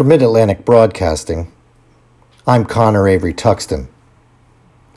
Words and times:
For 0.00 0.04
Mid 0.04 0.22
Atlantic 0.22 0.64
Broadcasting, 0.64 1.52
I'm 2.46 2.64
Connor 2.64 3.06
Avery 3.06 3.34
Tuxton, 3.34 3.88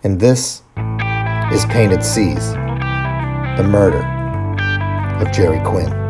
and 0.01 0.17
this 0.17 0.61
is 1.51 1.65
Painted 1.65 2.05
Seas 2.05 2.53
The 2.53 3.67
Murder 3.69 4.01
of 5.21 5.29
Jerry 5.33 5.59
Quinn. 5.65 6.02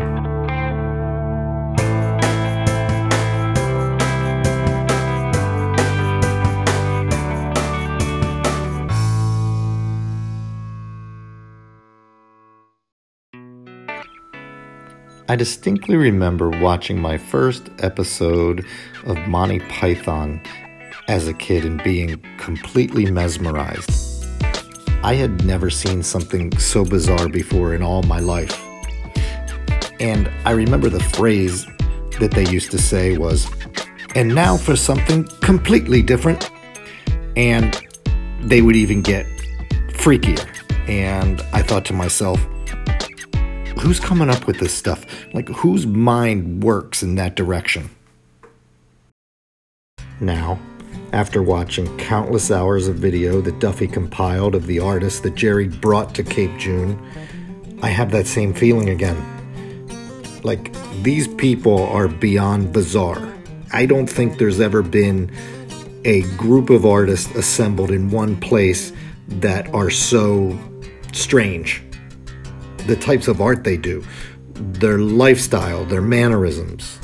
I 15.30 15.38
distinctly 15.38 15.96
remember 15.96 16.50
watching 16.50 17.00
my 17.00 17.18
first 17.18 17.70
episode 17.80 18.66
of 19.06 19.18
Monty 19.20 19.60
Python 19.60 20.42
as 21.08 21.30
a 21.30 21.34
kid 21.34 21.64
and 21.64 21.82
being 21.82 22.22
completely 22.38 23.10
mesmerized. 23.10 24.26
I 25.02 25.14
had 25.14 25.46
never 25.46 25.70
seen 25.70 26.04
something 26.04 26.58
so 26.58 26.84
bizarre 26.84 27.30
before 27.30 27.74
in 27.74 27.82
all 27.82 28.04
my 28.04 28.20
life. 28.20 28.62
And 30.02 30.30
I 30.44 30.52
remember 30.52 30.90
the 30.90 31.04
phrase 31.04 31.66
that 32.20 32.32
they 32.32 32.46
used 32.50 32.72
to 32.72 32.78
say 32.78 33.18
was, 33.18 33.50
and 34.16 34.36
now 34.36 34.58
for 34.58 34.76
something 34.76 35.24
completely 35.42 36.02
different. 36.02 36.52
And 37.38 37.82
they 38.42 38.62
would 38.62 38.76
even 38.76 39.02
get 39.02 39.26
freakier. 39.94 40.46
And 40.90 41.42
I 41.54 41.62
thought 41.62 41.86
to 41.86 41.94
myself, 41.94 42.46
who's 43.84 44.00
coming 44.00 44.30
up 44.30 44.48
with 44.48 44.60
this 44.60 44.74
stuff? 44.74 45.06
Like, 45.34 45.50
whose 45.50 45.86
mind 45.86 46.64
works 46.64 47.04
in 47.04 47.16
that 47.16 47.36
direction? 47.36 47.90
Now, 50.22 50.58
after 51.12 51.44
watching 51.44 51.98
countless 51.98 52.50
hours 52.50 52.88
of 52.88 52.96
video 52.96 53.42
that 53.42 53.60
Duffy 53.60 53.88
compiled 53.88 54.56
of 54.56 54.68
the 54.68 54.80
artists 54.80 55.20
that 55.20 55.36
Jerry 55.36 55.68
brought 55.68 56.16
to 56.16 56.24
Cape 56.24 56.58
June, 56.58 56.98
I 57.82 57.90
have 57.90 58.12
that 58.12 58.26
same 58.26 58.54
feeling 58.54 58.88
again. 58.88 59.22
Like, 60.44 60.72
these 61.04 61.28
people 61.28 61.84
are 61.88 62.08
beyond 62.08 62.72
bizarre. 62.72 63.34
I 63.74 63.86
don't 63.86 64.08
think 64.08 64.38
there's 64.38 64.62
ever 64.62 64.82
been 64.82 65.30
a 66.06 66.22
group 66.38 66.70
of 66.70 66.86
artists 66.86 67.36
assembled 67.36 67.92
in 67.92 68.12
one 68.12 68.38
place 68.40 68.94
that 69.28 69.74
are 69.74 69.90
so 69.90 70.58
strange 71.12 71.84
the 72.86 72.96
types 72.96 73.28
of 73.28 73.42
art 73.42 73.64
they 73.64 73.78
do, 73.78 74.04
their 74.54 74.98
lifestyle, 74.98 75.86
their 75.86 76.02
mannerisms. 76.02 77.00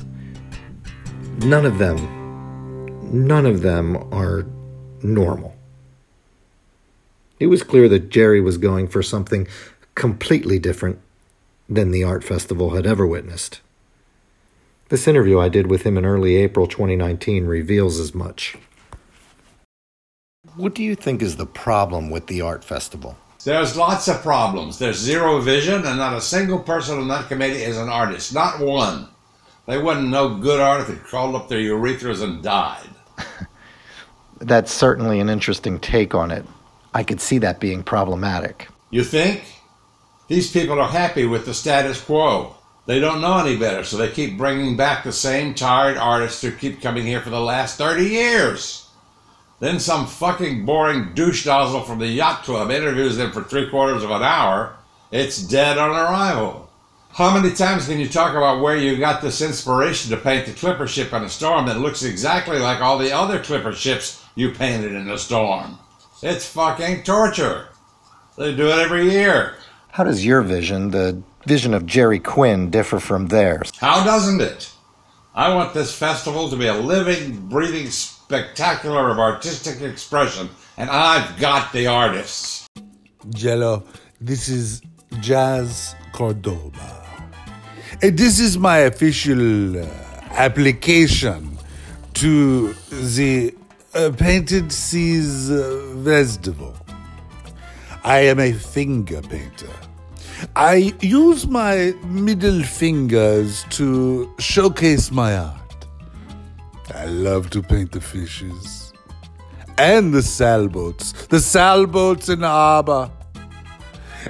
None 1.40 1.66
of 1.66 1.78
them, 1.78 3.28
none 3.28 3.46
of 3.46 3.62
them 3.62 3.96
are 4.14 4.46
normal. 5.02 5.56
It 7.40 7.48
was 7.48 7.64
clear 7.64 7.88
that 7.90 8.10
Jerry 8.10 8.42
was 8.42 8.58
going 8.58 8.88
for 8.88 9.02
something 9.02 9.48
completely 9.96 10.60
different 10.60 11.00
than 11.70 11.92
the 11.92 12.04
art 12.04 12.24
festival 12.24 12.72
had 12.72 12.86
ever 12.86 13.08
witnessed. 13.08 13.62
This 14.90 15.08
interview 15.08 15.40
I 15.40 15.50
did 15.50 15.68
with 15.68 15.84
him 15.84 15.98
in 15.98 16.06
early 16.06 16.36
April 16.36 16.68
2019 16.68 17.46
reveals 17.46 18.00
as 18.00 18.14
much. 18.16 18.58
What 20.56 20.74
do 20.74 20.84
you 20.84 20.96
think 20.96 21.22
is 21.22 21.38
the 21.38 21.46
problem 21.46 22.10
with 22.10 22.28
the 22.28 22.42
art 22.42 22.64
festival? 22.64 23.16
There's 23.44 23.78
lots 23.78 24.08
of 24.08 24.22
problems. 24.22 24.78
There's 24.78 24.98
zero 24.98 25.40
vision, 25.40 25.86
and 25.86 25.98
not 25.98 26.16
a 26.16 26.22
single 26.22 26.60
person 26.60 26.98
on 26.98 27.08
that 27.08 27.30
committee 27.30 27.62
is 27.62 27.78
an 27.78 27.90
artist. 27.90 28.34
Not 28.34 28.60
one. 28.60 29.08
They 29.66 29.78
wouldn't 29.78 30.10
know 30.10 30.36
good 30.36 30.60
art 30.60 30.82
if 30.82 30.88
they 30.88 30.96
crawled 30.96 31.36
up 31.36 31.48
their 31.48 31.60
urethras 31.60 32.22
and 32.22 32.44
died. 32.44 32.90
That's 34.40 34.72
certainly 34.72 35.20
an 35.20 35.30
interesting 35.30 35.80
take 35.80 36.14
on 36.14 36.32
it. 36.32 36.46
I 36.94 37.04
could 37.04 37.22
see 37.22 37.38
that 37.40 37.60
being 37.60 37.84
problematic. 37.84 38.68
You 38.90 39.04
think? 39.04 39.44
These 40.28 40.52
people 40.52 40.80
are 40.80 40.90
happy 40.90 41.26
with 41.26 41.46
the 41.46 41.54
status 41.54 42.02
quo. 42.02 42.56
They 42.88 43.00
don't 43.00 43.22
know 43.22 43.38
any 43.38 43.56
better, 43.56 43.84
so 43.84 43.98
they 43.98 44.10
keep 44.10 44.38
bringing 44.38 44.76
back 44.76 45.04
the 45.04 45.12
same 45.12 45.54
tired 45.54 45.98
artists 45.98 46.42
who 46.42 46.52
keep 46.52 46.82
coming 46.82 47.06
here 47.06 47.22
for 47.22 47.30
the 47.30 47.40
last 47.40 47.78
30 47.78 48.04
years. 48.04 48.89
Then 49.60 49.80
some 49.80 50.08
fucking 50.08 50.66
boring 50.66 51.14
douche 51.14 51.46
nozzle 51.46 51.82
from 51.82 52.00
the 52.00 52.08
yacht 52.08 52.44
club 52.44 52.72
interviews 52.72 53.18
them 53.18 53.32
for 53.32 53.44
three 53.44 53.70
quarters 53.70 54.04
of 54.04 54.12
an 54.12 54.24
hour. 54.24 54.76
It's 55.12 55.42
dead 55.42 55.78
on 55.78 55.92
arrival. 55.92 56.70
How 57.12 57.34
many 57.34 57.54
times 57.54 57.88
can 57.88 58.00
you 58.00 58.08
talk 58.08 58.36
about 58.36 58.62
where 58.62 58.78
you 58.78 58.98
got 58.98 59.22
this 59.22 59.42
inspiration 59.42 60.12
to 60.12 60.18
paint 60.18 60.46
the 60.46 60.54
clipper 60.54 60.88
ship 60.88 61.12
in 61.12 61.24
a 61.24 61.30
storm 61.30 61.66
that 61.66 61.80
looks 61.80 62.04
exactly 62.04 62.60
like 62.60 62.80
all 62.80 62.98
the 62.98 63.12
other 63.12 63.44
clipper 63.44 63.74
ships 63.74 64.24
you 64.36 64.52
painted 64.52 64.94
in 64.94 65.10
a 65.10 65.18
storm? 65.18 65.78
It's 66.22 66.48
fucking 66.48 67.04
torture. 67.04 67.70
They 68.38 68.56
do 68.56 68.68
it 68.68 68.80
every 68.80 69.12
year. 69.12 69.56
How 69.92 70.04
does 70.06 70.26
your 70.26 70.42
vision, 70.42 70.92
the 70.92 71.22
vision 71.46 71.74
of 71.74 71.86
Jerry 71.86 72.20
Quinn, 72.20 72.70
differ 72.70 73.00
from 73.00 73.28
theirs? 73.28 73.72
How 73.78 74.06
doesn't 74.06 74.40
it? 74.40 74.72
I 75.34 75.54
want 75.54 75.74
this 75.74 75.94
festival 75.94 76.50
to 76.50 76.56
be 76.56 76.68
a 76.68 76.74
living, 76.74 77.48
breathing 77.50 77.90
spectacular 78.30 79.10
of 79.10 79.18
artistic 79.18 79.82
expression, 79.82 80.48
and 80.78 80.88
I've 80.88 81.40
got 81.40 81.74
the 81.74 81.88
artists. 81.88 82.68
Jello, 83.32 83.86
this 84.22 84.48
is 84.48 84.84
Jazz 85.20 85.96
Cordoba. 86.12 87.26
And 88.04 88.16
this 88.16 88.40
is 88.40 88.56
my 88.56 88.78
official 88.92 89.82
uh, 89.82 89.88
application 90.30 91.58
to 92.14 92.74
the 92.92 93.56
uh, 93.96 94.12
Painted 94.16 94.72
Seas 94.72 95.50
uh, 95.50 96.00
Festival. 96.04 96.76
I 98.04 98.20
am 98.20 98.40
a 98.40 98.54
finger 98.54 99.24
painter. 99.24 99.74
I 100.56 100.94
use 101.02 101.48
my 101.48 101.96
middle 102.06 102.62
fingers 102.62 103.66
to 103.72 104.32
showcase 104.38 105.10
my 105.10 105.36
art. 105.36 105.59
I 106.94 107.06
love 107.06 107.50
to 107.52 107.62
paint 107.62 107.92
the 107.92 108.02
fishes 108.02 108.94
and 109.78 110.14
the 110.14 110.22
sailboats, 110.22 111.14
the 111.28 111.40
sailboats 111.40 112.30
in 112.30 112.42
the 112.42 112.48
harbor. 112.48 113.12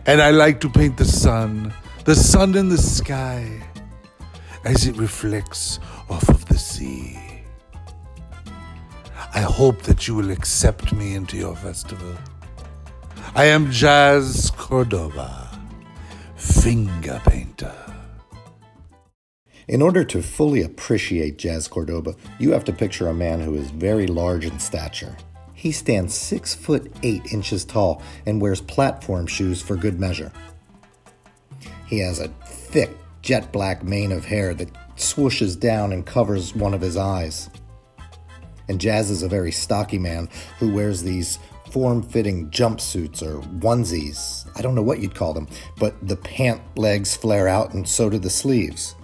And 0.05 0.21
I 0.21 0.31
like 0.31 0.59
to 0.61 0.69
paint 0.69 0.97
the 0.97 1.05
sun, 1.05 1.73
the 2.05 2.15
sun 2.15 2.55
in 2.55 2.69
the 2.69 2.77
sky, 2.77 3.61
as 4.63 4.85
it 4.85 4.95
reflects 4.97 5.79
off 6.09 6.29
of 6.29 6.45
the 6.45 6.57
sea. 6.57 7.17
I 9.33 9.41
hope 9.41 9.81
that 9.83 10.07
you 10.07 10.15
will 10.15 10.31
accept 10.31 10.93
me 10.93 11.15
into 11.15 11.37
your 11.37 11.55
festival. 11.55 12.15
I 13.35 13.45
am 13.45 13.71
Jazz 13.71 14.51
Cordoba, 14.55 15.49
finger 16.35 17.21
painter. 17.25 17.88
In 19.69 19.83
order 19.83 20.03
to 20.03 20.23
fully 20.23 20.63
appreciate 20.63 21.37
Jazz 21.37 21.67
Cordoba, 21.67 22.15
you 22.39 22.53
have 22.53 22.65
to 22.65 22.73
picture 22.73 23.07
a 23.07 23.13
man 23.13 23.39
who 23.39 23.53
is 23.53 23.69
very 23.69 24.07
large 24.07 24.43
in 24.43 24.57
stature. 24.57 25.15
He 25.53 25.71
stands 25.71 26.15
six 26.15 26.55
foot 26.55 26.91
eight 27.03 27.31
inches 27.31 27.65
tall 27.65 28.01
and 28.25 28.41
wears 28.41 28.61
platform 28.61 29.27
shoes 29.27 29.61
for 29.61 29.75
good 29.75 29.99
measure. 29.99 30.31
He 31.85 31.99
has 31.99 32.19
a 32.19 32.29
thick, 32.47 32.89
jet 33.21 33.51
black 33.51 33.83
mane 33.83 34.11
of 34.11 34.25
hair 34.25 34.55
that 34.55 34.73
swooshes 34.95 35.59
down 35.59 35.93
and 35.93 36.03
covers 36.03 36.55
one 36.55 36.73
of 36.73 36.81
his 36.81 36.97
eyes. 36.97 37.51
And 38.69 38.81
Jazz 38.81 39.11
is 39.11 39.21
a 39.21 39.29
very 39.29 39.51
stocky 39.51 39.99
man 39.99 40.29
who 40.57 40.73
wears 40.73 41.03
these 41.03 41.37
form 41.69 42.01
fitting 42.01 42.49
jumpsuits 42.49 43.21
or 43.21 43.39
onesies. 43.59 44.49
I 44.57 44.63
don't 44.63 44.73
know 44.73 44.81
what 44.81 44.99
you'd 44.99 45.13
call 45.13 45.35
them, 45.35 45.47
but 45.77 45.95
the 46.07 46.15
pant 46.15 46.59
legs 46.75 47.15
flare 47.15 47.47
out 47.47 47.75
and 47.75 47.87
so 47.87 48.09
do 48.09 48.17
the 48.17 48.31
sleeves. 48.31 48.95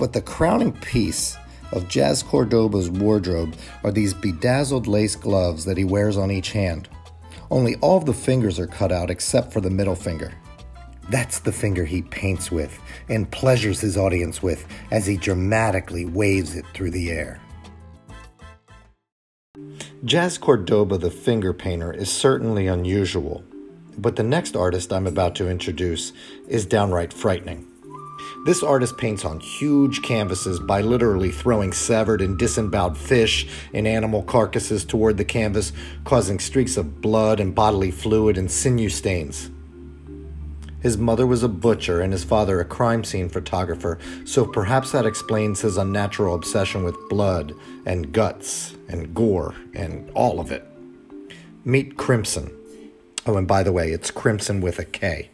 But 0.00 0.14
the 0.14 0.22
crowning 0.22 0.72
piece 0.72 1.36
of 1.72 1.86
Jazz 1.86 2.22
Cordoba's 2.22 2.88
wardrobe 2.88 3.54
are 3.84 3.92
these 3.92 4.14
bedazzled 4.14 4.86
lace 4.86 5.14
gloves 5.14 5.66
that 5.66 5.76
he 5.76 5.84
wears 5.84 6.16
on 6.16 6.30
each 6.30 6.52
hand. 6.52 6.88
Only 7.50 7.76
all 7.82 7.98
of 7.98 8.06
the 8.06 8.14
fingers 8.14 8.58
are 8.58 8.66
cut 8.66 8.92
out 8.92 9.10
except 9.10 9.52
for 9.52 9.60
the 9.60 9.68
middle 9.68 9.94
finger. 9.94 10.32
That's 11.10 11.40
the 11.40 11.52
finger 11.52 11.84
he 11.84 12.00
paints 12.00 12.50
with 12.50 12.80
and 13.10 13.30
pleasures 13.30 13.80
his 13.80 13.98
audience 13.98 14.42
with 14.42 14.66
as 14.90 15.06
he 15.06 15.18
dramatically 15.18 16.06
waves 16.06 16.56
it 16.56 16.64
through 16.72 16.92
the 16.92 17.10
air. 17.10 17.38
Jazz 20.02 20.38
Cordoba, 20.38 20.96
the 20.96 21.10
finger 21.10 21.52
painter, 21.52 21.92
is 21.92 22.10
certainly 22.10 22.66
unusual, 22.66 23.44
but 23.98 24.16
the 24.16 24.22
next 24.22 24.56
artist 24.56 24.94
I'm 24.94 25.06
about 25.06 25.34
to 25.34 25.50
introduce 25.50 26.14
is 26.48 26.64
downright 26.64 27.12
frightening. 27.12 27.69
This 28.42 28.62
artist 28.62 28.96
paints 28.96 29.26
on 29.26 29.38
huge 29.38 30.00
canvases 30.00 30.58
by 30.60 30.80
literally 30.80 31.30
throwing 31.30 31.74
severed 31.74 32.22
and 32.22 32.38
disemboweled 32.38 32.96
fish 32.96 33.46
and 33.74 33.86
animal 33.86 34.22
carcasses 34.22 34.82
toward 34.82 35.18
the 35.18 35.26
canvas, 35.26 35.74
causing 36.04 36.38
streaks 36.38 36.78
of 36.78 37.02
blood 37.02 37.38
and 37.38 37.54
bodily 37.54 37.90
fluid 37.90 38.38
and 38.38 38.50
sinew 38.50 38.88
stains. 38.88 39.50
His 40.80 40.96
mother 40.96 41.26
was 41.26 41.42
a 41.42 41.48
butcher 41.48 42.00
and 42.00 42.14
his 42.14 42.24
father 42.24 42.60
a 42.60 42.64
crime 42.64 43.04
scene 43.04 43.28
photographer, 43.28 43.98
so 44.24 44.46
perhaps 44.46 44.92
that 44.92 45.04
explains 45.04 45.60
his 45.60 45.76
unnatural 45.76 46.34
obsession 46.34 46.82
with 46.82 46.96
blood 47.10 47.54
and 47.84 48.10
guts 48.10 48.74
and 48.88 49.14
gore 49.14 49.54
and 49.74 50.10
all 50.12 50.40
of 50.40 50.50
it. 50.50 50.66
Meet 51.66 51.98
Crimson. 51.98 52.50
Oh, 53.26 53.36
and 53.36 53.46
by 53.46 53.62
the 53.62 53.72
way, 53.72 53.92
it's 53.92 54.10
Crimson 54.10 54.62
with 54.62 54.78
a 54.78 54.86
K. 54.86 55.28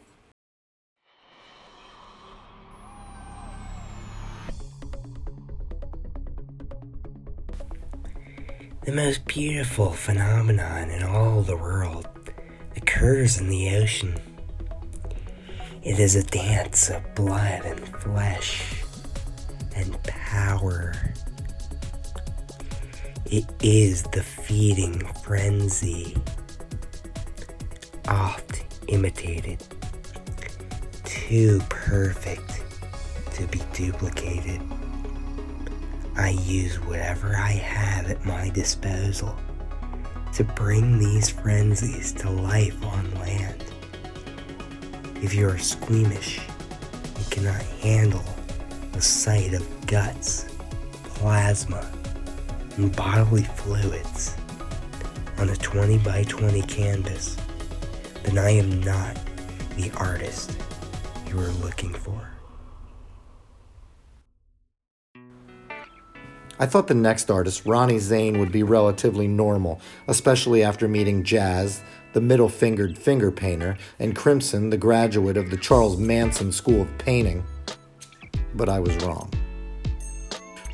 The 8.86 8.92
most 8.92 9.24
beautiful 9.24 9.90
phenomenon 9.90 10.90
in 10.90 11.02
all 11.02 11.42
the 11.42 11.56
world 11.56 12.06
occurs 12.76 13.36
in 13.36 13.48
the 13.48 13.74
ocean. 13.78 14.14
It 15.82 15.98
is 15.98 16.14
a 16.14 16.22
dance 16.22 16.88
of 16.88 17.02
blood 17.16 17.64
and 17.64 17.80
flesh 17.98 18.84
and 19.74 20.00
power. 20.04 20.94
It 23.24 23.46
is 23.60 24.04
the 24.04 24.22
feeding 24.22 25.00
frenzy, 25.24 26.16
oft 28.06 28.64
imitated, 28.86 29.64
too 31.02 31.60
perfect 31.70 32.62
to 33.32 33.48
be 33.48 33.60
duplicated. 33.72 34.60
I 36.16 36.30
use 36.30 36.80
whatever 36.80 37.36
I 37.36 37.52
have 37.52 38.10
at 38.10 38.24
my 38.24 38.48
disposal 38.48 39.36
to 40.32 40.44
bring 40.44 40.98
these 40.98 41.28
frenzies 41.28 42.12
to 42.14 42.30
life 42.30 42.82
on 42.84 43.14
land. 43.16 43.62
If 45.22 45.34
you 45.34 45.46
are 45.48 45.58
squeamish, 45.58 46.38
you 46.38 47.24
cannot 47.30 47.60
handle 47.80 48.24
the 48.92 49.02
sight 49.02 49.52
of 49.52 49.86
guts, 49.86 50.46
plasma, 51.04 51.86
and 52.76 52.94
bodily 52.96 53.44
fluids 53.44 54.36
on 55.38 55.50
a 55.50 55.56
20 55.56 55.98
by 55.98 56.22
20 56.24 56.62
canvas, 56.62 57.36
then 58.22 58.38
I 58.38 58.50
am 58.50 58.80
not 58.80 59.18
the 59.76 59.90
artist 59.98 60.56
you 61.28 61.38
are 61.38 61.50
looking 61.62 61.92
for. 61.92 62.35
I 66.58 66.66
thought 66.66 66.86
the 66.86 66.94
next 66.94 67.30
artist, 67.30 67.66
Ronnie 67.66 67.98
Zane, 67.98 68.38
would 68.38 68.52
be 68.52 68.62
relatively 68.62 69.28
normal, 69.28 69.80
especially 70.08 70.62
after 70.62 70.88
meeting 70.88 71.22
Jazz, 71.22 71.82
the 72.12 72.20
middle 72.20 72.48
fingered 72.48 72.96
finger 72.96 73.30
painter, 73.30 73.76
and 73.98 74.16
Crimson, 74.16 74.70
the 74.70 74.78
graduate 74.78 75.36
of 75.36 75.50
the 75.50 75.56
Charles 75.56 75.98
Manson 75.98 76.50
School 76.52 76.82
of 76.82 76.98
Painting. 76.98 77.44
But 78.54 78.68
I 78.68 78.80
was 78.80 78.96
wrong. 79.04 79.30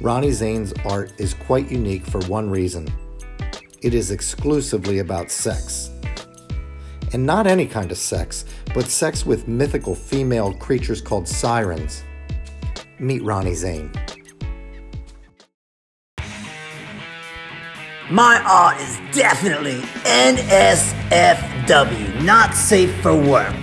Ronnie 0.00 0.31
Zane's 0.32 0.73
art 0.84 1.12
is 1.19 1.34
quite 1.34 1.70
unique 1.70 2.06
for 2.06 2.20
one 2.26 2.49
reason 2.49 2.88
it 3.82 3.94
is 3.94 4.12
exclusively 4.12 5.00
about 5.00 5.31
sex. 5.31 5.90
And 7.12 7.26
not 7.26 7.49
any 7.49 7.67
kind 7.67 7.90
of 7.90 7.99
sex, 7.99 8.44
but 8.75 8.87
sex 8.87 9.26
with 9.26 9.49
mythical 9.49 9.94
female 9.94 10.55
creatures 10.55 11.02
called 11.02 11.26
sirens. 11.26 12.05
Meet 13.00 13.25
Ronnie 13.25 13.55
Zane. 13.55 13.90
My 18.10 18.43
art 18.44 18.81
is 18.81 18.99
definitely 19.16 19.81
NSFW, 20.04 22.22
not 22.25 22.52
safe 22.52 22.93
for 23.00 23.14
work. 23.14 23.54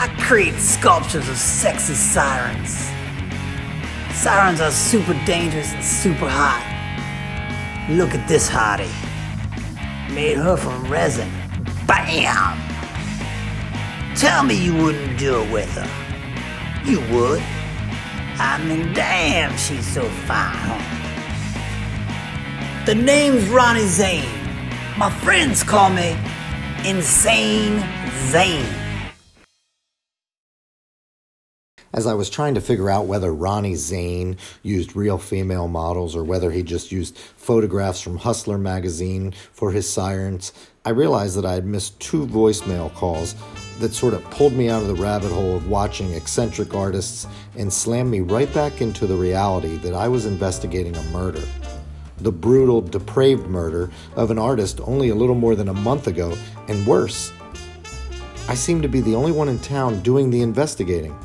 I 0.00 0.08
create 0.18 0.54
sculptures 0.54 1.28
of 1.28 1.36
sexy 1.36 1.94
sirens. 1.94 2.88
Sirens 4.14 4.60
are 4.60 4.70
super 4.70 5.12
dangerous 5.26 5.72
and 5.72 5.84
super 5.84 6.28
hot. 6.28 6.62
Look 7.90 8.14
at 8.14 8.26
this 8.26 8.48
hottie. 8.48 8.90
Made 10.12 10.38
her 10.38 10.56
from 10.56 10.90
resin. 10.90 11.30
Bam! 11.86 12.58
Tell 14.16 14.42
me 14.42 14.54
you 14.54 14.74
wouldn't 14.76 15.18
do 15.18 15.42
it 15.42 15.52
with 15.52 15.70
her. 15.72 16.90
You 16.90 17.00
would. 17.14 17.42
I 18.38 18.58
mean, 18.64 18.94
damn, 18.94 19.56
she's 19.58 19.86
so 19.86 20.02
fine, 20.26 20.56
huh? 20.56 21.01
The 22.84 22.96
name's 22.96 23.48
Ronnie 23.48 23.86
Zane. 23.86 24.28
My 24.98 25.08
friends 25.08 25.62
call 25.62 25.88
me 25.88 26.16
Insane 26.84 27.80
Zane. 28.26 28.66
As 31.94 32.08
I 32.08 32.14
was 32.14 32.28
trying 32.28 32.56
to 32.56 32.60
figure 32.60 32.90
out 32.90 33.06
whether 33.06 33.32
Ronnie 33.32 33.76
Zane 33.76 34.36
used 34.64 34.96
real 34.96 35.16
female 35.16 35.68
models 35.68 36.16
or 36.16 36.24
whether 36.24 36.50
he 36.50 36.64
just 36.64 36.90
used 36.90 37.16
photographs 37.16 38.00
from 38.00 38.16
Hustler 38.16 38.58
magazine 38.58 39.32
for 39.52 39.70
his 39.70 39.88
sirens, 39.88 40.52
I 40.84 40.90
realized 40.90 41.36
that 41.36 41.46
I 41.46 41.52
had 41.52 41.64
missed 41.64 42.00
two 42.00 42.26
voicemail 42.26 42.92
calls 42.94 43.36
that 43.78 43.94
sort 43.94 44.12
of 44.12 44.28
pulled 44.30 44.54
me 44.54 44.68
out 44.68 44.82
of 44.82 44.88
the 44.88 45.00
rabbit 45.00 45.30
hole 45.30 45.54
of 45.54 45.68
watching 45.68 46.14
eccentric 46.14 46.74
artists 46.74 47.28
and 47.56 47.72
slammed 47.72 48.10
me 48.10 48.22
right 48.22 48.52
back 48.52 48.80
into 48.80 49.06
the 49.06 49.14
reality 49.14 49.76
that 49.76 49.94
I 49.94 50.08
was 50.08 50.26
investigating 50.26 50.96
a 50.96 51.02
murder 51.10 51.44
the 52.22 52.32
brutal, 52.32 52.80
depraved 52.80 53.46
murder 53.46 53.90
of 54.16 54.30
an 54.30 54.38
artist 54.38 54.80
only 54.84 55.08
a 55.08 55.14
little 55.14 55.34
more 55.34 55.54
than 55.54 55.68
a 55.68 55.74
month 55.74 56.06
ago, 56.06 56.36
and 56.68 56.86
worse. 56.86 57.32
I 58.48 58.54
seem 58.54 58.82
to 58.82 58.88
be 58.88 59.00
the 59.00 59.14
only 59.14 59.32
one 59.32 59.48
in 59.48 59.58
town 59.58 60.00
doing 60.02 60.30
the 60.30 60.42
investigating. 60.42 61.16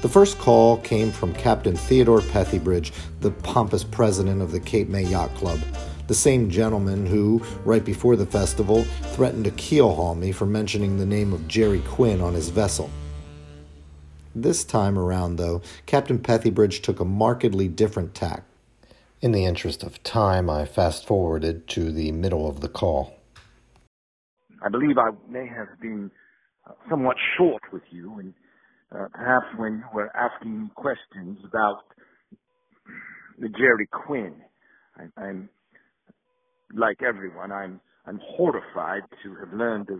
The 0.00 0.08
first 0.08 0.38
call 0.38 0.78
came 0.78 1.10
from 1.10 1.34
Captain 1.34 1.74
Theodore 1.74 2.20
Pethybridge, 2.20 2.92
the 3.20 3.32
pompous 3.32 3.82
president 3.82 4.40
of 4.40 4.52
the 4.52 4.60
Cape 4.60 4.88
May 4.88 5.02
Yacht 5.02 5.34
Club, 5.34 5.58
the 6.06 6.14
same 6.14 6.48
gentleman 6.50 7.04
who, 7.04 7.42
right 7.64 7.84
before 7.84 8.14
the 8.14 8.24
festival, 8.24 8.84
threatened 9.12 9.44
to 9.44 9.50
keelhaul 9.50 10.16
me 10.16 10.30
for 10.30 10.46
mentioning 10.46 10.98
the 10.98 11.06
name 11.06 11.32
of 11.32 11.48
Jerry 11.48 11.80
Quinn 11.80 12.20
on 12.20 12.34
his 12.34 12.48
vessel. 12.48 12.90
This 14.34 14.62
time 14.62 14.96
around, 14.96 15.36
though, 15.36 15.62
Captain 15.86 16.18
Pethybridge 16.18 16.80
took 16.80 17.00
a 17.00 17.04
markedly 17.04 17.66
different 17.66 18.14
tack. 18.14 18.44
In 19.20 19.32
the 19.32 19.46
interest 19.46 19.82
of 19.82 20.00
time, 20.04 20.48
I 20.48 20.64
fast 20.64 21.04
forwarded 21.04 21.66
to 21.70 21.90
the 21.90 22.12
middle 22.12 22.48
of 22.48 22.60
the 22.60 22.68
call. 22.68 23.16
I 24.64 24.68
believe 24.68 24.96
I 24.96 25.10
may 25.28 25.46
have 25.48 25.80
been 25.80 26.12
uh, 26.64 26.74
somewhat 26.88 27.16
short 27.36 27.62
with 27.72 27.82
you, 27.90 28.20
and 28.20 28.32
uh, 28.94 29.08
perhaps 29.12 29.46
when 29.56 29.78
you 29.78 29.84
were 29.92 30.12
asking 30.16 30.70
questions 30.76 31.38
about 31.44 31.80
the 33.40 33.48
Jerry 33.48 33.88
Quinn. 33.90 34.36
I, 34.96 35.20
I'm 35.20 35.48
like 36.72 37.02
everyone. 37.02 37.50
I'm 37.50 37.80
I'm 38.06 38.20
horrified 38.22 39.02
to 39.24 39.34
have 39.40 39.52
learned 39.52 39.90
of 39.90 39.98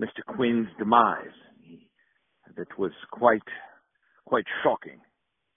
Mr. 0.00 0.24
Quinn's 0.36 0.68
demise. 0.78 1.34
That 2.56 2.78
was 2.78 2.92
quite 3.10 3.42
quite 4.24 4.44
shocking. 4.62 5.00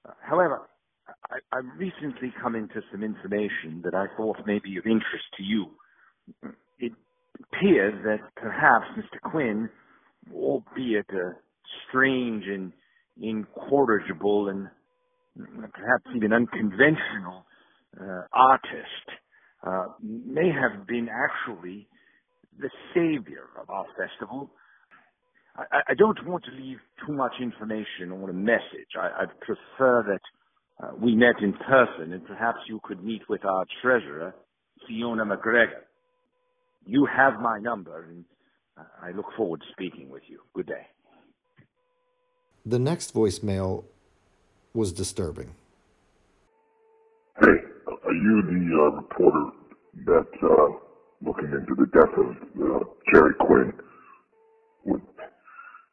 Uh, 0.08 0.14
however, 0.22 0.62
I, 1.30 1.58
I've 1.58 1.66
recently 1.78 2.34
come 2.42 2.56
into 2.56 2.82
some 2.92 3.04
information 3.04 3.82
that 3.84 3.94
I 3.96 4.06
thought 4.18 4.38
may 4.46 4.60
be 4.60 4.78
of 4.78 4.86
interest 4.86 5.26
to 5.38 5.44
you. 5.44 5.68
It 6.80 6.94
appears 7.40 8.04
that 8.04 8.20
perhaps 8.36 8.86
Mr. 8.98 9.32
Quinn, 9.32 9.70
albeit 10.34 11.10
a 11.10 11.34
strange 11.88 12.46
and 12.48 12.72
incorrigible 13.22 14.50
and 14.50 14.68
perhaps 15.74 16.06
even 16.16 16.34
unconventional 16.34 17.46
uh, 18.00 18.22
artist, 18.34 19.08
uh, 19.66 19.88
may 20.02 20.50
have 20.50 20.86
been 20.88 21.10
actually 21.10 21.88
the 22.60 22.70
savior 22.94 23.50
of 23.62 23.70
our 23.70 23.86
festival. 23.98 24.50
I, 25.58 25.82
I, 25.90 25.94
don't 25.94 26.26
want 26.28 26.44
to 26.46 26.52
leave 26.52 26.78
too 27.06 27.14
much 27.14 27.34
information 27.42 28.12
or 28.12 28.30
a 28.30 28.34
message. 28.34 28.92
I, 29.00 29.24
I'd 29.24 29.40
prefer 29.40 30.04
that 30.08 30.20
uh, 30.82 30.92
we 31.00 31.16
met 31.16 31.36
in 31.42 31.54
person, 31.54 32.14
and 32.14 32.26
perhaps 32.26 32.60
you 32.68 32.80
could 32.84 33.04
meet 33.04 33.22
with 33.30 33.46
our 33.46 33.66
treasurer, 33.82 34.36
Fiona 34.88 35.26
McGregor. 35.26 35.84
You 36.86 37.06
have 37.06 37.40
my 37.40 37.60
number, 37.60 38.04
and 38.04 38.26
I 39.02 39.12
look 39.12 39.28
forward 39.38 39.62
to 39.62 39.66
speaking 39.72 40.10
with 40.10 40.24
you. 40.28 40.40
Good 40.54 40.68
day. 40.68 40.88
The 42.66 42.80
next 42.80 43.14
voicemail 43.14 43.86
was 44.74 44.92
disturbing. 44.92 45.56
Hey, 47.40 47.48
are 47.48 48.14
you 48.14 48.42
the 48.42 48.62
uh, 48.76 48.96
reporter 49.02 49.52
that's 50.06 50.44
uh, 50.44 50.68
looking 51.22 51.52
into 51.52 51.76
the 51.76 51.86
death 51.94 52.14
of 52.18 52.36
uh, 52.62 52.86
Jerry 53.12 53.34
Quinn? 53.40 53.74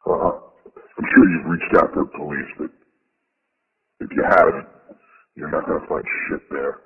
Uh, 0.05 0.11
I'm 0.11 1.07
sure 1.15 1.29
you've 1.29 1.45
reached 1.45 1.75
out 1.77 1.93
to 1.93 2.01
the 2.01 2.17
police, 2.17 2.51
but 2.59 2.69
if 4.03 4.11
you 4.17 4.23
haven't, 4.23 4.67
you're 5.35 5.51
not 5.51 5.67
gonna 5.67 5.87
find 5.87 6.05
shit 6.29 6.41
there. 6.51 6.81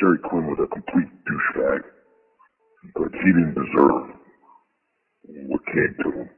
Jerry 0.00 0.18
Quinn 0.30 0.46
was 0.46 0.58
a 0.62 0.68
complete 0.68 1.08
douchebag, 1.28 1.82
but 2.96 3.12
he 3.12 3.28
didn't 3.32 3.54
deserve 3.54 4.16
what 5.48 5.62
came 5.66 5.96
to 6.04 6.10
him. 6.12 6.30